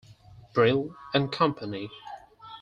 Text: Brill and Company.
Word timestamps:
Brill 0.55 0.95
and 1.13 1.31
Company. 1.31 1.91